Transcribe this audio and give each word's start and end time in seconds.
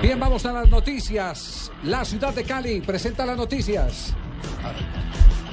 Bien, 0.00 0.20
vamos 0.20 0.46
a 0.46 0.52
las 0.52 0.70
noticias. 0.70 1.72
La 1.82 2.04
ciudad 2.04 2.32
de 2.32 2.44
Cali 2.44 2.80
presenta 2.80 3.26
las 3.26 3.36
noticias. 3.36 4.14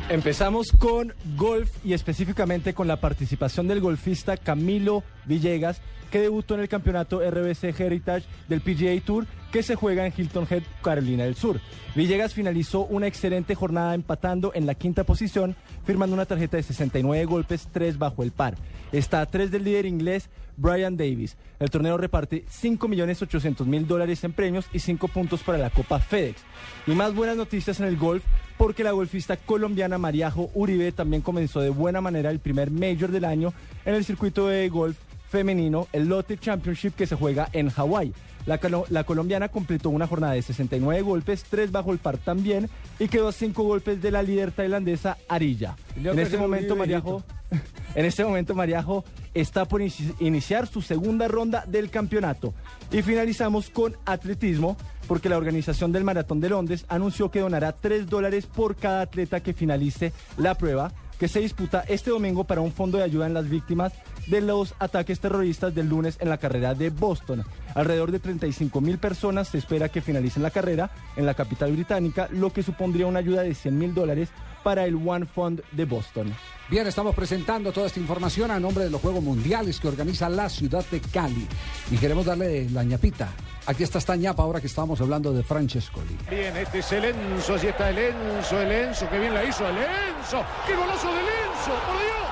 Empezamos 0.07 0.71
con 0.71 1.13
golf 1.35 1.71
y 1.83 1.93
específicamente 1.93 2.75
con 2.75 2.87
la 2.87 3.01
participación 3.01 3.67
del 3.67 3.81
golfista 3.81 4.37
Camilo 4.37 5.03
Villegas, 5.25 5.81
que 6.11 6.19
debutó 6.21 6.53
en 6.53 6.59
el 6.59 6.69
campeonato 6.69 7.27
RBC 7.27 7.79
Heritage 7.79 8.27
del 8.47 8.61
PGA 8.61 9.03
Tour 9.03 9.25
que 9.51 9.63
se 9.63 9.73
juega 9.73 10.05
en 10.05 10.13
Hilton 10.15 10.45
Head, 10.47 10.61
Carolina 10.83 11.23
del 11.23 11.35
Sur. 11.35 11.59
Villegas 11.95 12.35
finalizó 12.35 12.81
una 12.81 13.07
excelente 13.07 13.55
jornada 13.55 13.95
empatando 13.95 14.51
en 14.53 14.67
la 14.67 14.75
quinta 14.75 15.05
posición, 15.05 15.55
firmando 15.85 16.13
una 16.13 16.27
tarjeta 16.27 16.57
de 16.57 16.63
69 16.63 17.25
golpes, 17.25 17.67
3 17.71 17.97
bajo 17.97 18.21
el 18.21 18.31
par. 18.31 18.55
Está 18.91 19.21
a 19.21 19.25
3 19.25 19.49
del 19.49 19.63
líder 19.63 19.87
inglés 19.87 20.29
Brian 20.55 20.97
Davis. 20.97 21.35
El 21.59 21.71
torneo 21.71 21.97
reparte 21.97 22.45
5.800.000 22.45 23.87
dólares 23.87 24.23
en 24.23 24.33
premios 24.33 24.67
y 24.71 24.79
5 24.79 25.07
puntos 25.07 25.41
para 25.41 25.57
la 25.57 25.71
Copa 25.71 25.99
FedEx. 25.99 26.43
Y 26.85 26.91
más 26.91 27.15
buenas 27.15 27.37
noticias 27.37 27.79
en 27.79 27.87
el 27.87 27.97
golf 27.97 28.23
porque 28.65 28.83
la 28.83 28.93
golfista 28.93 29.37
colombiana 29.37 29.99
Mariajo 29.99 30.49
Uribe 30.55 30.91
también 30.91 31.21
comenzó 31.21 31.59
de 31.61 31.69
buena 31.69 32.01
manera 32.01 32.31
el 32.31 32.39
primer 32.39 32.71
Major 32.71 33.11
del 33.11 33.23
año 33.23 33.53
en 33.85 33.93
el 33.93 34.03
circuito 34.03 34.47
de 34.47 34.67
golf 34.69 34.97
femenino, 35.29 35.87
el 35.93 36.07
Lotte 36.07 36.39
Championship 36.39 36.95
que 36.95 37.05
se 37.05 37.13
juega 37.15 37.47
en 37.53 37.69
Hawái. 37.69 38.11
La, 38.47 38.59
colo- 38.59 38.85
la 38.89 39.03
colombiana 39.03 39.49
completó 39.49 39.91
una 39.91 40.07
jornada 40.07 40.33
de 40.33 40.41
69 40.41 41.03
golpes, 41.03 41.45
3 41.47 41.71
bajo 41.71 41.91
el 41.91 41.99
par 41.99 42.17
también, 42.17 42.67
y 42.97 43.07
quedó 43.07 43.27
a 43.27 43.31
5 43.33 43.61
golpes 43.61 44.01
de 44.01 44.09
la 44.09 44.23
líder 44.23 44.51
tailandesa 44.51 45.17
Arilla. 45.27 45.75
En 45.95 46.17
este 46.17 46.37
momento, 46.37 46.75
Mariajo, 46.75 47.23
en 47.95 48.05
este 48.05 48.25
momento, 48.25 48.55
Mariajo 48.55 49.05
está 49.35 49.65
por 49.65 49.81
inici- 49.81 50.15
iniciar 50.19 50.65
su 50.65 50.81
segunda 50.81 51.27
ronda 51.27 51.65
del 51.67 51.91
campeonato. 51.91 52.55
Y 52.91 53.03
finalizamos 53.03 53.69
con 53.69 53.95
atletismo, 54.05 54.75
porque 55.07 55.29
la 55.29 55.37
organización 55.37 55.91
del 55.91 56.03
Maratón 56.03 56.39
de 56.39 56.49
Londres 56.49 56.85
anunció 56.87 57.31
que 57.31 57.39
donará 57.39 57.71
3 57.71 58.07
dólares 58.07 58.45
por 58.45 58.75
cada 58.75 59.01
atleta 59.01 59.41
que 59.41 59.53
finalice 59.53 60.13
la 60.37 60.55
prueba, 60.55 60.91
que 61.19 61.27
se 61.27 61.39
disputa 61.39 61.85
este 61.87 62.09
domingo 62.09 62.43
para 62.43 62.61
un 62.61 62.71
fondo 62.71 62.97
de 62.97 63.03
ayuda 63.03 63.27
en 63.27 63.33
las 63.33 63.49
víctimas 63.49 63.93
de 64.27 64.41
los 64.41 64.73
ataques 64.79 65.19
terroristas 65.19 65.73
del 65.73 65.89
lunes 65.89 66.17
en 66.19 66.29
la 66.29 66.37
carrera 66.37 66.73
de 66.73 66.89
Boston. 66.89 67.43
Alrededor 67.73 68.11
de 68.11 68.19
35 68.19 68.81
mil 68.81 68.97
personas 68.97 69.49
se 69.49 69.57
espera 69.57 69.89
que 69.89 70.01
finalicen 70.01 70.43
la 70.43 70.51
carrera 70.51 70.91
en 71.15 71.25
la 71.25 71.33
capital 71.33 71.71
británica, 71.71 72.27
lo 72.31 72.51
que 72.51 72.63
supondría 72.63 73.07
una 73.07 73.19
ayuda 73.19 73.43
de 73.43 73.53
100 73.53 73.77
mil 73.77 73.93
dólares 73.93 74.29
para 74.63 74.85
el 74.85 74.95
One 74.95 75.25
Fund 75.27 75.61
de 75.71 75.85
Boston. 75.85 76.33
Bien, 76.69 76.87
estamos 76.87 77.13
presentando 77.13 77.71
toda 77.71 77.85
esta 77.85 77.99
información 77.99 78.49
a 78.49 78.59
nombre 78.59 78.83
de 78.85 78.89
los 78.89 78.99
Juegos 78.99 79.23
Mundiales 79.23 79.79
que 79.79 79.87
organiza 79.87 80.27
la 80.29 80.49
ciudad 80.49 80.83
de 80.89 80.99
Cali. 80.99 81.47
Y 81.91 81.97
queremos 81.97 82.25
darle 82.25 82.67
la 82.71 82.83
ñapita. 82.83 83.29
Aquí 83.67 83.83
está 83.83 83.99
esta 83.99 84.15
ñapa 84.15 84.41
ahora 84.43 84.59
que 84.61 84.67
estábamos 84.67 84.99
hablando 85.01 85.33
de 85.33 85.43
Francescoli. 85.43 86.17
Bien, 86.29 86.55
este 86.57 86.79
es 86.79 86.91
el 86.91 87.05
Enzo, 87.05 87.55
allí 87.55 87.67
está 87.67 87.89
el 87.89 87.97
Enzo, 87.97 88.59
el 88.61 88.71
Enzo, 88.71 89.09
que 89.09 89.19
bien 89.19 89.33
la 89.33 89.43
hizo 89.43 89.67
el 89.67 89.77
Enzo. 89.77 90.43
¡Qué 90.65 90.75
golazo 90.75 91.07
del 91.07 91.25
Enzo! 91.25 91.71
¡Por 91.85 91.97
Dios! 91.99 92.25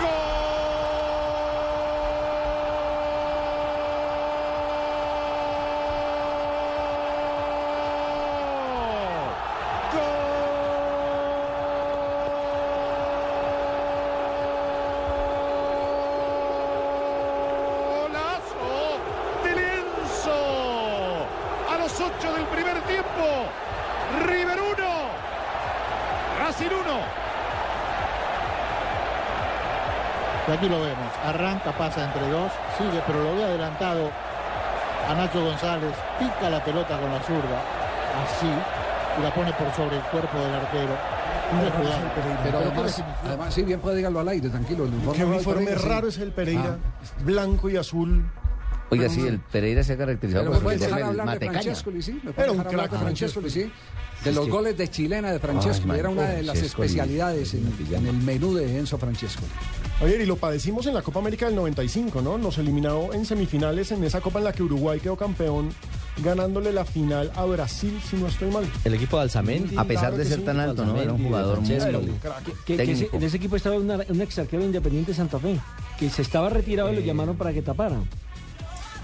¡Gol! 0.00 0.36
¡Golazo 17.88 19.00
del 19.44 19.58
Enzo! 19.58 21.26
A 21.68 21.75
los 21.86 22.00
ocho 22.00 22.32
del 22.34 22.44
primer 22.46 22.80
tiempo. 22.82 23.46
River 24.26 24.58
1. 24.60 24.76
Racing 26.40 26.66
1. 26.66 26.76
Y 30.48 30.50
aquí 30.52 30.68
lo 30.68 30.80
vemos, 30.80 31.12
arranca, 31.24 31.72
pasa 31.72 32.04
entre 32.04 32.28
dos, 32.28 32.50
sigue, 32.78 33.00
pero 33.06 33.22
lo 33.22 33.34
ve 33.36 33.44
adelantado 33.44 34.10
a 35.08 35.14
Nacho 35.14 35.44
González, 35.44 35.92
pica 36.20 36.48
la 36.50 36.62
pelota 36.62 36.98
con 37.00 37.10
la 37.10 37.20
zurda, 37.20 37.62
así, 38.24 38.46
y 38.46 39.22
la 39.22 39.34
pone 39.34 39.52
por 39.54 39.72
sobre 39.74 39.96
el 39.96 40.02
cuerpo 40.04 40.38
del 40.38 40.54
arquero. 40.54 41.16
Pero 42.44 42.58
además, 42.58 43.02
además, 43.24 43.54
sí, 43.54 43.62
bien 43.62 43.80
puede 43.80 43.96
dígalo 43.96 44.20
al 44.20 44.28
aire, 44.28 44.48
tranquilo. 44.48 44.84
el 44.84 44.94
uniforme 45.24 45.74
raro 45.74 46.08
es 46.08 46.18
el 46.18 46.30
Pereira, 46.32 46.76
Ah. 46.76 47.22
blanco 47.24 47.68
y 47.68 47.76
azul. 47.76 48.24
Oiga, 48.90 49.08
sí, 49.08 49.20
el 49.26 49.40
Pereira 49.40 49.82
se 49.82 49.94
ha 49.94 49.96
caracterizado 49.96 50.50
Pero 50.50 50.60
por 50.62 50.72
el 50.72 50.78
¿sí? 50.78 52.20
¿Me 52.22 52.30
Era 52.42 52.52
un 52.52 52.62
crack 52.62 52.90
de 52.92 52.98
Francescoli, 52.98 53.50
sí? 53.50 53.70
De 54.24 54.32
los 54.32 54.48
goles 54.48 54.76
de 54.78 54.88
chilena 54.88 55.32
de 55.32 55.38
Francescoli. 55.38 55.92
Ay, 55.92 55.98
Era 56.00 56.08
una 56.08 56.22
de 56.28 56.42
las 56.42 56.58
especialidades 56.58 57.54
en, 57.54 57.72
en 57.92 58.06
el 58.06 58.16
menú 58.16 58.54
de 58.54 58.78
Enzo 58.78 58.96
Francescoli. 58.98 59.48
Oye, 60.00 60.22
y 60.22 60.26
lo 60.26 60.36
padecimos 60.36 60.86
en 60.86 60.94
la 60.94 61.02
Copa 61.02 61.20
América 61.20 61.46
del 61.46 61.54
95, 61.56 62.20
¿no? 62.22 62.36
Nos 62.38 62.58
eliminó 62.58 63.12
en 63.12 63.24
semifinales 63.24 63.92
en 63.92 64.04
esa 64.04 64.20
Copa 64.20 64.38
en 64.38 64.44
la 64.44 64.52
que 64.52 64.62
Uruguay 64.62 65.00
quedó 65.00 65.16
campeón, 65.16 65.70
ganándole 66.22 66.72
la 66.72 66.84
final 66.84 67.30
a 67.34 67.44
Brasil, 67.44 67.98
si 68.08 68.16
no 68.16 68.26
estoy 68.26 68.50
mal. 68.50 68.64
El 68.84 68.94
equipo 68.94 69.16
de 69.16 69.22
Alzamendi. 69.24 69.76
A 69.76 69.84
pesar 69.84 70.10
Claro 70.10 70.16
de 70.18 70.24
ser 70.26 70.38
sí. 70.40 70.44
tan 70.44 70.60
alto, 70.60 70.84
¿no? 70.84 71.00
Era 71.00 71.12
un 71.12 71.24
jugador 71.24 71.60
muy. 71.60 71.68
Que, 71.68 71.76
que 71.76 72.74
ese- 72.74 72.86
técnico. 72.94 73.16
en 73.16 73.22
ese 73.22 73.36
equipo 73.38 73.56
estaba 73.56 73.76
una- 73.76 73.98
un 74.08 74.20
ex 74.20 74.38
arquero 74.38 74.60
de 74.62 74.66
independiente 74.66 75.12
de 75.12 75.16
Santa 75.16 75.38
Fe, 75.38 75.58
que 75.98 76.10
se 76.10 76.22
estaba 76.22 76.48
retirado 76.50 76.92
y 76.92 76.96
lo 76.96 77.00
llamaron 77.02 77.36
para 77.36 77.52
que 77.52 77.62
tapara. 77.62 77.96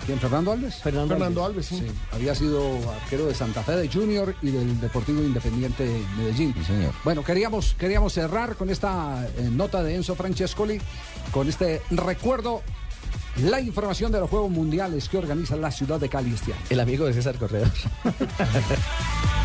¿Quién? 0.06 0.18
¿Fernando 0.18 0.52
Alves? 0.52 0.76
Fernando, 0.76 1.14
Fernando 1.14 1.44
Alves. 1.44 1.72
Alves, 1.72 1.84
sí. 1.84 1.88
Sí, 1.88 2.00
había 2.12 2.34
sido 2.34 2.90
arquero 2.90 3.26
de 3.26 3.34
Santa 3.34 3.62
Fe 3.62 3.72
de 3.72 3.88
Junior 3.88 4.34
y 4.42 4.50
del 4.50 4.80
Deportivo 4.80 5.22
Independiente 5.22 5.84
de 5.84 6.04
Medellín. 6.16 6.54
Sí, 6.58 6.64
señor. 6.64 6.92
Bueno, 7.04 7.22
queríamos, 7.22 7.74
queríamos 7.74 8.12
cerrar 8.12 8.56
con 8.56 8.70
esta 8.70 9.26
eh, 9.36 9.48
nota 9.50 9.82
de 9.82 9.94
Enzo 9.94 10.14
Francescoli, 10.14 10.80
con 11.30 11.48
este 11.48 11.82
recuerdo, 11.90 12.62
la 13.42 13.60
información 13.60 14.12
de 14.12 14.20
los 14.20 14.28
Juegos 14.28 14.50
Mundiales 14.50 15.08
que 15.08 15.18
organiza 15.18 15.56
la 15.56 15.70
ciudad 15.70 15.98
de 15.98 16.08
Cali 16.08 16.34
este 16.34 16.52
año. 16.52 16.62
El 16.68 16.80
amigo 16.80 17.06
de 17.06 17.14
César 17.14 17.36
Corredor. 17.38 17.70